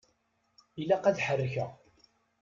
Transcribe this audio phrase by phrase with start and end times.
[0.81, 1.69] Ilaq ad ḥerrkeɣ.